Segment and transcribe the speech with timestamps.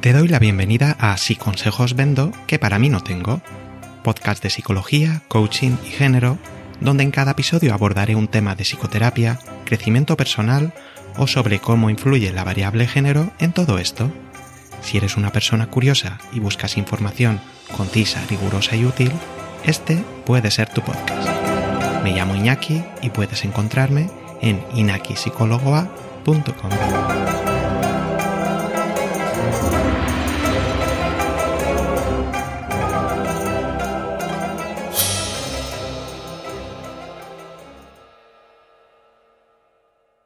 [0.00, 3.42] Te doy la bienvenida a Si consejos vendo que para mí no tengo,
[4.02, 6.38] podcast de psicología, coaching y género,
[6.80, 10.72] donde en cada episodio abordaré un tema de psicoterapia, crecimiento personal
[11.18, 14.10] o sobre cómo influye la variable género en todo esto.
[14.80, 17.38] Si eres una persona curiosa y buscas información
[17.76, 19.12] concisa, rigurosa y útil,
[19.64, 21.28] este puede ser tu podcast.
[22.02, 24.08] Me llamo Iñaki y puedes encontrarme
[24.40, 27.39] en inakipsicologoa.com.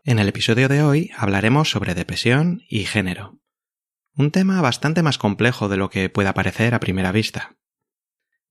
[0.07, 3.41] En el episodio de hoy hablaremos sobre depresión y género.
[4.15, 7.57] Un tema bastante más complejo de lo que pueda parecer a primera vista.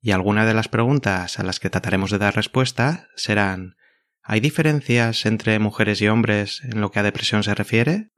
[0.01, 3.75] Y algunas de las preguntas a las que trataremos de dar respuesta serán
[4.23, 8.09] ¿Hay diferencias entre mujeres y hombres en lo que a depresión se refiere?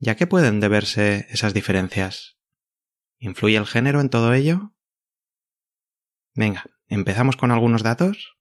[0.00, 2.38] ¿Y a qué pueden deberse esas diferencias?
[3.18, 4.74] ¿Influye el género en todo ello?
[6.34, 8.36] Venga, empezamos con algunos datos.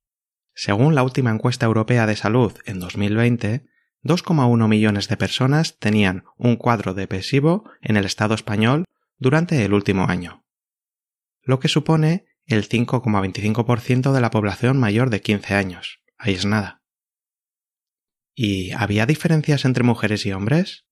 [0.54, 3.68] Según la última encuesta europea de salud en 2020,
[4.04, 8.86] 2,1 millones de personas tenían un cuadro depresivo en el Estado español
[9.18, 10.46] durante el último año,
[11.42, 16.00] lo que supone el 5,25% de la población mayor de 15 años.
[16.18, 16.84] Ahí es nada.
[18.34, 20.87] ¿Y había diferencias entre mujeres y hombres?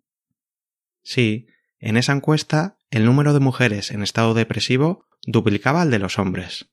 [1.06, 1.46] Sí,
[1.78, 6.72] en esa encuesta el número de mujeres en estado depresivo duplicaba al de los hombres.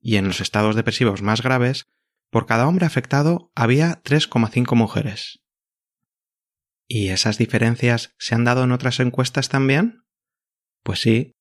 [0.00, 1.86] Y en los estados depresivos más graves,
[2.30, 5.44] por cada hombre afectado había 3,5 mujeres.
[6.88, 10.04] ¿Y esas diferencias se han dado en otras encuestas también?
[10.82, 11.36] Pues sí.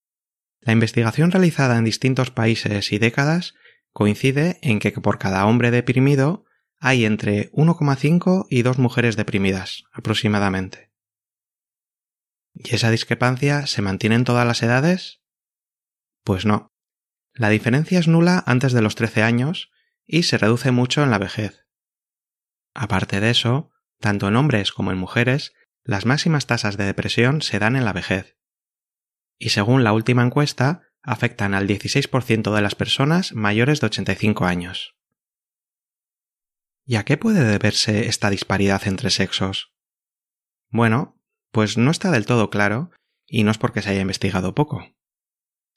[0.61, 3.55] La investigación realizada en distintos países y décadas
[3.91, 6.45] coincide en que por cada hombre deprimido
[6.77, 10.88] hay entre 1,5 y 2 mujeres deprimidas, aproximadamente.
[12.53, 15.21] ¿Y esa discrepancia se mantiene en todas las edades?
[16.23, 16.73] Pues no.
[17.33, 19.71] La diferencia es nula antes de los 13 años
[20.05, 21.65] y se reduce mucho en la vejez.
[22.73, 25.53] Aparte de eso, tanto en hombres como en mujeres,
[25.83, 28.37] las máximas tasas de depresión se dan en la vejez.
[29.37, 34.95] Y según la última encuesta, afectan al 16% de las personas mayores de 85 años.
[36.85, 39.73] ¿Y a qué puede deberse esta disparidad entre sexos?
[40.69, 41.18] Bueno,
[41.51, 42.91] pues no está del todo claro,
[43.25, 44.95] y no es porque se haya investigado poco.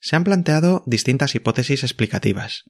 [0.00, 2.64] Se han planteado distintas hipótesis explicativas,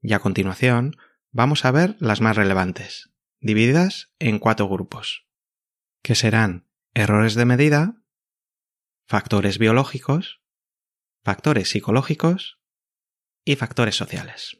[0.00, 0.96] y a continuación
[1.30, 3.10] vamos a ver las más relevantes
[3.40, 5.26] divididas en cuatro grupos,
[6.02, 8.02] que serán errores de medida,
[9.06, 10.40] factores biológicos,
[11.22, 12.60] factores psicológicos
[13.44, 14.58] y factores sociales.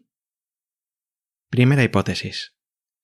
[1.49, 2.57] Primera hipótesis.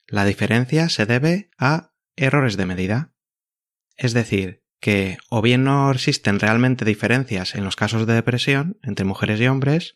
[0.07, 3.15] La diferencia se debe a errores de medida.
[3.97, 9.05] Es decir, que o bien no existen realmente diferencias en los casos de depresión entre
[9.05, 9.95] mujeres y hombres,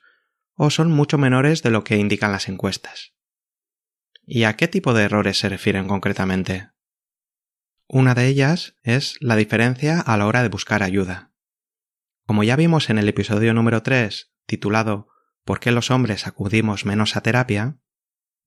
[0.54, 3.14] o son mucho menores de lo que indican las encuestas.
[4.26, 6.70] ¿Y a qué tipo de errores se refieren concretamente?
[7.88, 11.32] Una de ellas es la diferencia a la hora de buscar ayuda.
[12.26, 15.08] Como ya vimos en el episodio número 3, titulado
[15.44, 17.78] ¿Por qué los hombres acudimos menos a terapia?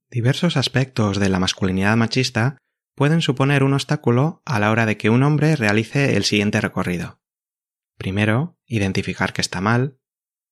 [0.09, 2.57] Diversos aspectos de la masculinidad machista
[2.97, 7.21] pueden suponer un obstáculo a la hora de que un hombre realice el siguiente recorrido.
[7.95, 9.99] Primero, identificar que está mal.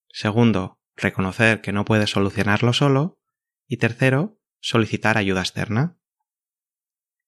[0.10, 3.20] Segundo, reconocer que no puede solucionarlo solo.
[3.68, 5.98] Y tercero, solicitar ayuda externa.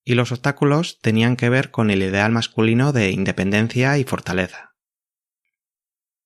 [0.04, 4.76] Y los obstáculos tenían que ver con el ideal masculino de independencia y fortaleza.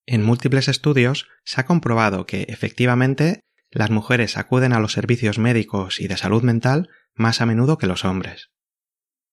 [0.05, 6.01] En múltiples estudios se ha comprobado que, efectivamente, las mujeres acuden a los servicios médicos
[6.01, 8.51] y de salud mental más a menudo que los hombres,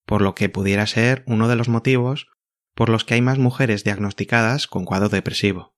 [0.09, 2.29] por lo que pudiera ser uno de los motivos
[2.75, 5.77] por los que hay más mujeres diagnosticadas con cuadro depresivo.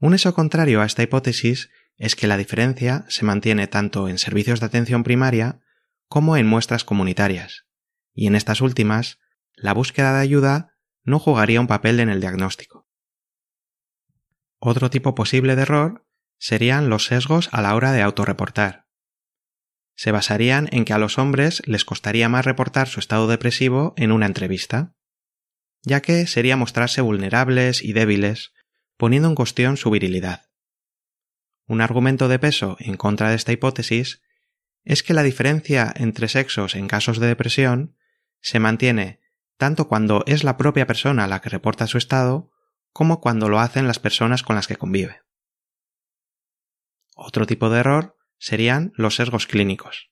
[0.00, 4.58] Un hecho contrario a esta hipótesis es que la diferencia se mantiene tanto en servicios
[4.58, 5.60] de atención primaria
[6.08, 7.66] como en muestras comunitarias,
[8.14, 9.20] y en estas últimas,
[9.54, 10.74] la búsqueda de ayuda
[11.04, 12.88] no jugaría un papel en el diagnóstico.
[14.58, 16.04] Otro tipo posible de error
[16.36, 18.83] serían los sesgos a la hora de autorreportar.
[19.94, 24.12] Se basarían en que a los hombres les costaría más reportar su estado depresivo en
[24.12, 24.94] una entrevista,
[25.82, 28.52] ya que sería mostrarse vulnerables y débiles,
[28.96, 30.46] poniendo en cuestión su virilidad.
[31.66, 34.22] Un argumento de peso en contra de esta hipótesis
[34.84, 37.96] es que la diferencia entre sexos en casos de depresión
[38.40, 39.20] se mantiene
[39.56, 42.50] tanto cuando es la propia persona la que reporta su estado
[42.92, 45.22] como cuando lo hacen las personas con las que convive.
[47.16, 48.13] Otro tipo de error
[48.44, 50.10] serían los sesgos clínicos.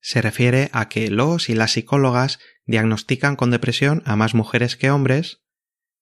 [0.00, 4.90] Se refiere a que los y las psicólogas diagnostican con depresión a más mujeres que
[4.90, 5.42] hombres,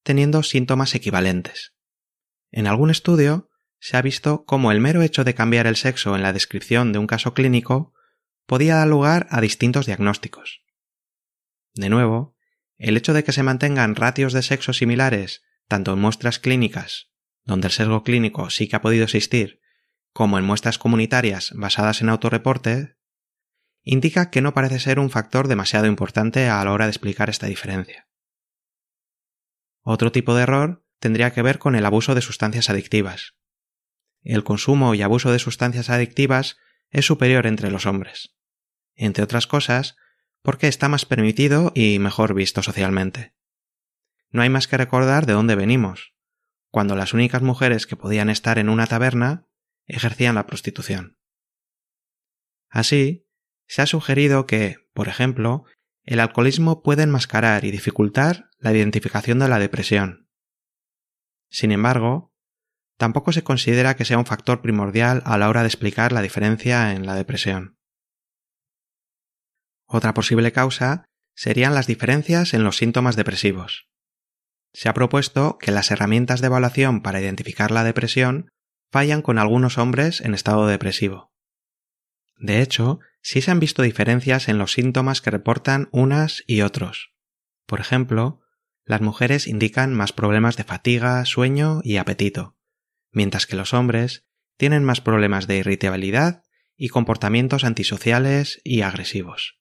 [0.05, 1.75] teniendo síntomas equivalentes.
[2.53, 3.49] En algún estudio
[3.81, 7.01] se ha visto cómo el mero hecho de cambiar el sexo en la descripción de
[7.01, 7.93] un caso clínico
[8.47, 10.63] podía dar lugar a distintos diagnósticos.
[11.75, 12.37] De nuevo,
[12.79, 17.11] el hecho de que se mantengan ratios de sexo similares tanto en muestras clínicas,
[17.43, 19.60] donde el sesgo clínico sí que ha podido existir,
[20.13, 22.97] como en muestras comunitarias basadas en autorreporte,
[23.83, 27.47] indica que no parece ser un factor demasiado importante a la hora de explicar esta
[27.47, 28.09] diferencia.
[29.83, 33.37] Otro tipo de error tendría que ver con el abuso de sustancias adictivas.
[34.23, 36.59] El consumo y abuso de sustancias adictivas
[36.91, 38.37] es superior entre los hombres,
[38.95, 39.97] entre otras cosas
[40.43, 43.35] porque está más permitido y mejor visto socialmente
[44.31, 46.15] no hay más que recordar de dónde venimos,
[46.71, 49.47] cuando las únicas mujeres que podían estar en una taberna
[49.95, 51.19] ejercían la prostitución.
[52.69, 53.27] Así,
[53.67, 55.65] se ha sugerido que, por ejemplo,
[56.05, 60.29] el alcoholismo puede enmascarar y dificultar la identificación de la depresión.
[61.51, 62.33] Sin embargo,
[62.97, 66.93] tampoco se considera que sea un factor primordial a la hora de explicar la diferencia
[66.93, 67.79] en la depresión.
[69.87, 71.05] Otra posible causa
[71.35, 73.89] serían las diferencias en los síntomas depresivos.
[74.73, 78.51] Se ha propuesto que las herramientas de evaluación para identificar la depresión
[78.91, 81.33] fallan con algunos hombres en estado depresivo.
[82.37, 87.13] De hecho, sí se han visto diferencias en los síntomas que reportan unas y otros.
[87.67, 88.41] Por ejemplo,
[88.85, 92.57] las mujeres indican más problemas de fatiga, sueño y apetito,
[93.13, 94.27] mientras que los hombres
[94.57, 96.43] tienen más problemas de irritabilidad
[96.77, 99.61] y comportamientos antisociales y agresivos.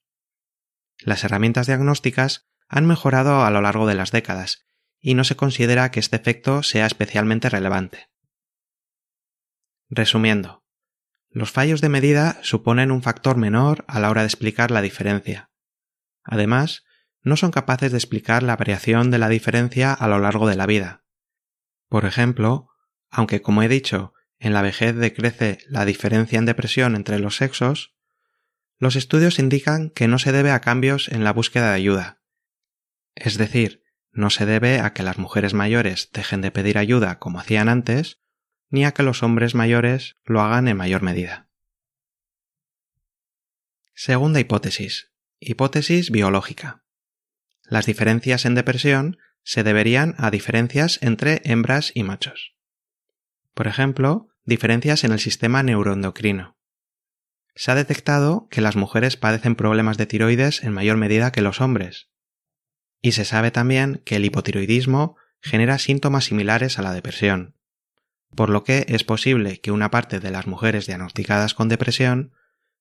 [0.98, 4.64] Las herramientas diagnósticas han mejorado a lo largo de las décadas
[5.00, 8.09] y no se considera que este efecto sea especialmente relevante.
[9.92, 10.62] Resumiendo,
[11.30, 15.50] los fallos de medida suponen un factor menor a la hora de explicar la diferencia.
[16.22, 16.84] Además,
[17.22, 20.66] no son capaces de explicar la variación de la diferencia a lo largo de la
[20.66, 21.04] vida.
[21.88, 22.68] Por ejemplo,
[23.10, 27.96] aunque como he dicho, en la vejez decrece la diferencia en depresión entre los sexos,
[28.78, 32.22] los estudios indican que no se debe a cambios en la búsqueda de ayuda.
[33.16, 33.82] Es decir,
[34.12, 38.20] no se debe a que las mujeres mayores dejen de pedir ayuda como hacían antes,
[38.70, 41.48] ni a que los hombres mayores lo hagan en mayor medida.
[43.94, 45.12] Segunda hipótesis.
[45.40, 46.84] Hipótesis biológica.
[47.64, 52.54] Las diferencias en depresión se deberían a diferencias entre hembras y machos.
[53.54, 56.56] Por ejemplo, diferencias en el sistema neuroendocrino.
[57.54, 61.60] Se ha detectado que las mujeres padecen problemas de tiroides en mayor medida que los
[61.60, 62.08] hombres,
[63.02, 67.56] y se sabe también que el hipotiroidismo genera síntomas similares a la depresión,
[68.34, 72.32] por lo que es posible que una parte de las mujeres diagnosticadas con depresión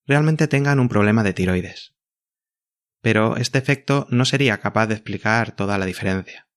[0.06, 1.96] realmente tengan un problema de tiroides.
[3.01, 6.48] Pero este efecto no sería capaz de explicar toda la diferencia.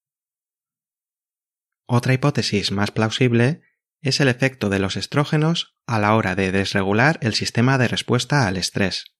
[1.86, 3.62] Otra hipótesis más plausible
[4.00, 8.46] es el efecto de los estrógenos a la hora de desregular el sistema de respuesta
[8.46, 9.14] al estrés,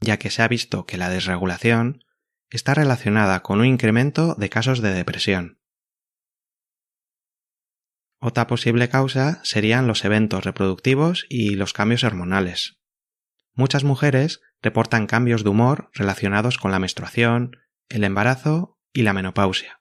[0.00, 2.04] ya que se ha visto que la desregulación
[2.50, 5.57] está relacionada con un incremento de casos de depresión.
[8.20, 12.78] Otra posible causa serían los eventos reproductivos y los cambios hormonales.
[13.54, 17.56] Muchas mujeres reportan cambios de humor relacionados con la menstruación,
[17.88, 19.80] el embarazo y la menopausia.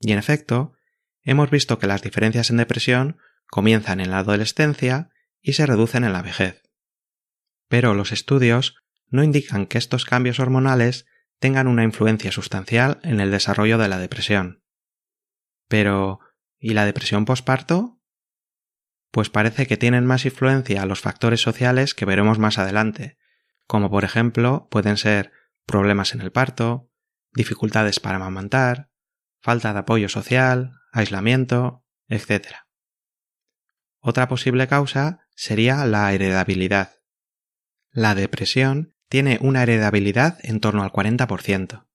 [0.00, 0.72] Y en efecto,
[1.22, 5.10] hemos visto que las diferencias en depresión comienzan en la adolescencia
[5.40, 6.62] y se reducen en la vejez.
[7.68, 8.76] Pero los estudios
[9.08, 11.06] no indican que estos cambios hormonales
[11.38, 14.62] tengan una influencia sustancial en el desarrollo de la depresión.
[15.68, 16.20] Pero,
[16.62, 18.00] ¿y la depresión posparto?
[19.10, 23.18] Pues parece que tienen más influencia los factores sociales que veremos más adelante,
[23.66, 25.32] como por ejemplo pueden ser
[25.66, 26.88] problemas en el parto,
[27.32, 28.90] dificultades para amamantar,
[29.40, 32.54] falta de apoyo social, aislamiento, etc.
[33.98, 36.92] Otra posible causa sería la heredabilidad.
[37.90, 41.88] La depresión tiene una heredabilidad en torno al 40%.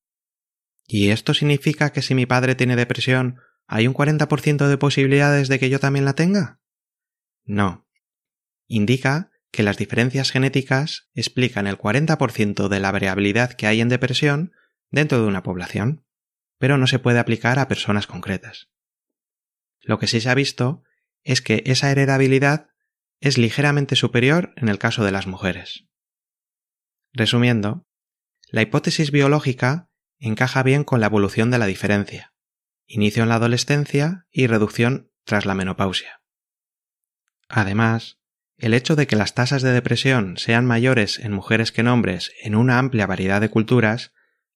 [0.85, 5.59] ¿Y esto significa que si mi padre tiene depresión, hay un 40% de posibilidades de
[5.59, 6.59] que yo también la tenga?
[7.43, 7.87] No.
[8.67, 14.51] Indica que las diferencias genéticas explican el 40% de la variabilidad que hay en depresión
[14.89, 16.05] dentro de una población,
[16.57, 18.69] pero no se puede aplicar a personas concretas.
[19.81, 20.83] Lo que sí se ha visto
[21.23, 22.69] es que esa heredabilidad
[23.19, 25.85] es ligeramente superior en el caso de las mujeres.
[27.13, 27.85] Resumiendo,
[28.49, 32.33] la hipótesis biológica encaja bien con la evolución de la diferencia,
[32.87, 36.21] inicio en la adolescencia y reducción tras la menopausia.
[37.49, 38.17] Además,
[38.57, 42.31] el hecho de que las tasas de depresión sean mayores en mujeres que en hombres
[42.41, 44.13] en una amplia variedad de culturas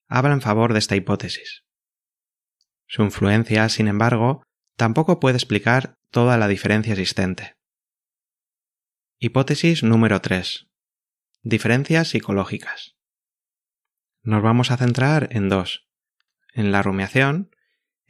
[0.07, 1.63] habla en favor de esta hipótesis.
[2.88, 4.43] Su influencia, sin embargo,
[4.75, 7.55] tampoco puede explicar toda la diferencia existente.
[9.19, 10.67] Hipótesis número 3.
[11.43, 12.95] Diferencias psicológicas.
[14.23, 15.88] Nos vamos a centrar en dos.
[16.53, 17.51] En la rumiación,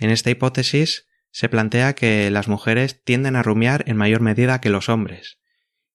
[0.01, 4.72] en esta hipótesis se plantea que las mujeres tienden a rumiar en mayor medida que
[4.72, 5.39] los hombres,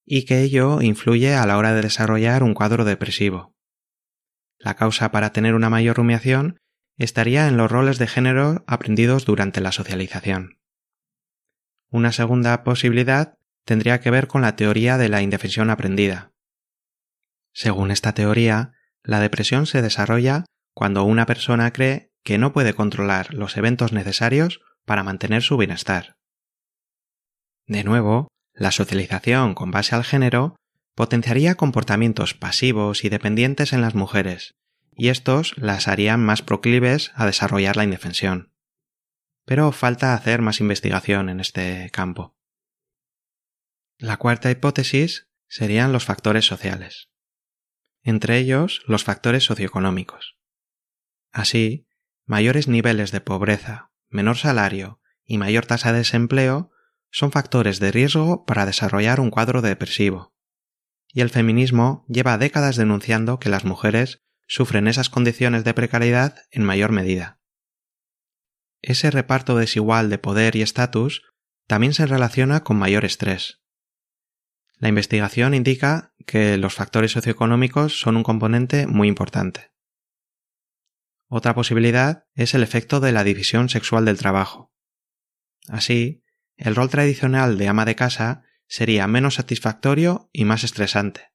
[0.05, 3.55] y que ello influye a la hora de desarrollar un cuadro depresivo.
[4.59, 6.61] La causa para tener una mayor rumiación
[6.97, 10.61] estaría en los roles de género aprendidos durante la socialización.
[11.91, 13.35] Una segunda posibilidad
[13.65, 16.33] tendría que ver con la teoría de la indefensión aprendida.
[17.53, 18.73] Según esta teoría,
[19.03, 20.45] la depresión se desarrolla
[20.75, 26.17] cuando una persona cree que no puede controlar los eventos necesarios para mantener su bienestar.
[27.69, 30.57] De nuevo, la socialización con base al género
[30.97, 34.55] potenciaría comportamientos pasivos y dependientes en las mujeres,
[34.91, 38.53] y estos las harían más proclives a desarrollar la indefensión.
[39.45, 42.35] Pero falta hacer más investigación en este campo.
[43.99, 47.09] La cuarta hipótesis serían los factores sociales,
[48.03, 50.37] entre ellos los factores socioeconómicos.
[51.31, 51.86] Así,
[52.27, 56.71] mayores niveles de pobreza, menor salario y mayor tasa de desempleo
[57.11, 60.35] son factores de riesgo para desarrollar un cuadro depresivo.
[61.09, 66.65] Y el feminismo lleva décadas denunciando que las mujeres sufren esas condiciones de precariedad en
[66.65, 67.41] mayor medida.
[68.83, 71.23] Ese reparto desigual de poder y estatus
[71.67, 73.63] también se relaciona con mayor estrés.
[74.79, 79.73] La investigación indica que los factores socioeconómicos son un componente muy importante.
[81.29, 84.73] Otra posibilidad es el efecto de la división sexual del trabajo.
[85.69, 86.23] Así,
[86.57, 91.33] el rol tradicional de ama de casa sería menos satisfactorio y más estresante,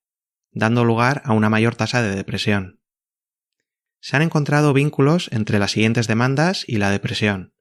[0.51, 2.81] dando lugar a una mayor tasa de depresión.
[3.99, 7.53] Se han encontrado vínculos entre las siguientes demandas y la depresión,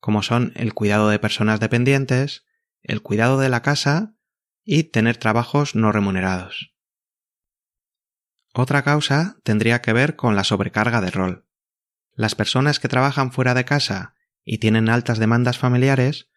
[0.00, 2.44] como son el cuidado de personas dependientes,
[2.82, 4.14] el cuidado de la casa
[4.64, 6.74] y tener trabajos no remunerados.
[8.52, 11.49] Otra causa tendría que ver con la sobrecarga de rol.
[12.14, 14.14] Las personas que trabajan fuera de casa
[14.44, 16.28] y tienen altas demandas familiares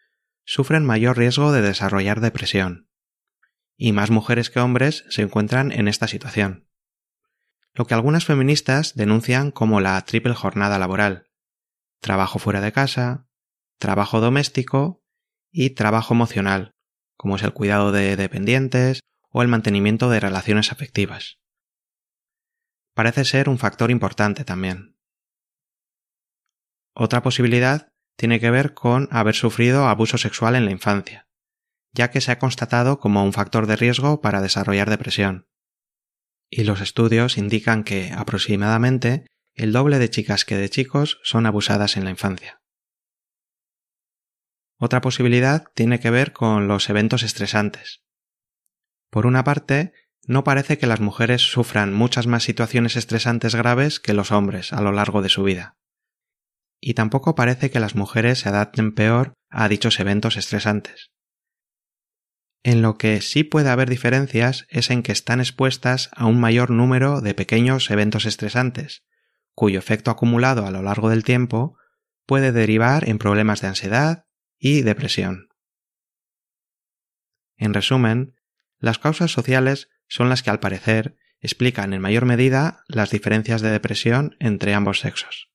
[0.45, 2.89] sufren mayor riesgo de desarrollar depresión.
[3.75, 6.69] Y más mujeres que hombres se encuentran en esta situación.
[7.73, 11.29] Lo que algunas feministas denuncian como la triple jornada laboral.
[11.99, 13.27] Trabajo fuera de casa,
[13.79, 15.03] trabajo doméstico
[15.51, 16.75] y trabajo emocional,
[17.17, 18.99] como es el cuidado de dependientes
[19.29, 21.39] o el mantenimiento de relaciones afectivas.
[22.93, 24.92] Parece ser un factor importante también.
[26.93, 31.27] Otra posibilidad tiene que ver con haber sufrido abuso sexual en la infancia,
[31.91, 35.47] ya que se ha constatado como un factor de riesgo para desarrollar depresión.
[36.49, 41.97] Y los estudios indican que aproximadamente el doble de chicas que de chicos son abusadas
[41.97, 42.61] en la infancia.
[44.77, 48.03] Otra posibilidad tiene que ver con los eventos estresantes.
[49.09, 49.93] Por una parte,
[50.25, 54.81] no parece que las mujeres sufran muchas más situaciones estresantes graves que los hombres a
[54.81, 55.77] lo largo de su vida
[56.85, 61.11] y tampoco parece que las mujeres se adapten peor a dichos eventos estresantes.
[62.61, 66.71] En lo que sí puede haber diferencias es en que están expuestas a un mayor
[66.71, 69.03] número de pequeños eventos estresantes,
[69.53, 71.77] cuyo efecto acumulado a lo largo del tiempo
[72.25, 74.25] puede derivar en problemas de ansiedad
[74.57, 75.47] y depresión.
[77.55, 78.35] En resumen,
[78.79, 83.71] las causas sociales son las que al parecer explican en mayor medida las diferencias de
[83.71, 85.52] depresión entre ambos sexos.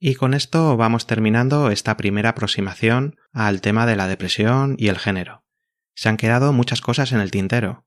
[0.00, 4.98] Y con esto vamos terminando esta primera aproximación al tema de la depresión y el
[4.98, 5.44] género.
[5.94, 7.84] Se han quedado muchas cosas en el tintero,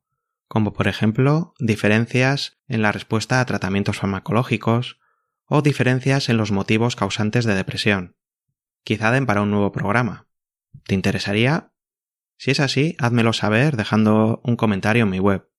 [0.50, 5.00] como por ejemplo diferencias en la respuesta a tratamientos farmacológicos
[5.46, 8.18] o diferencias en los motivos causantes de depresión.
[8.84, 10.28] Quizá den para un nuevo programa.
[10.86, 11.72] ¿Te interesaría?
[12.36, 15.50] Si es así, házmelo saber dejando un comentario en mi web.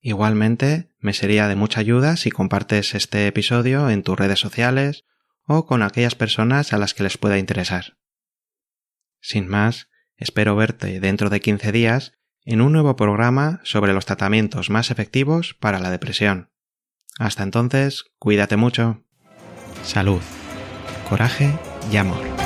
[0.00, 5.04] Igualmente, me sería de mucha ayuda si compartes este episodio en tus redes sociales
[5.52, 7.96] o con aquellas personas a las que les pueda interesar.
[9.20, 12.12] Sin más, espero verte dentro de 15 días
[12.44, 16.52] en un nuevo programa sobre los tratamientos más efectivos para la depresión.
[17.18, 19.02] Hasta entonces, cuídate mucho.
[19.82, 20.20] Salud,
[21.08, 21.58] coraje
[21.90, 22.39] y amor.